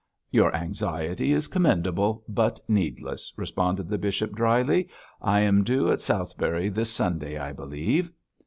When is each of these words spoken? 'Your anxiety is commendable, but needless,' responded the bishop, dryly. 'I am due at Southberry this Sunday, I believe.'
'Your 0.31 0.51
anxiety 0.55 1.31
is 1.31 1.45
commendable, 1.47 2.23
but 2.27 2.59
needless,' 2.67 3.31
responded 3.37 3.87
the 3.87 3.99
bishop, 3.99 4.33
dryly. 4.35 4.89
'I 5.21 5.39
am 5.41 5.63
due 5.63 5.91
at 5.91 6.01
Southberry 6.01 6.69
this 6.69 6.91
Sunday, 6.91 7.37
I 7.37 7.53
believe.' 7.53 8.11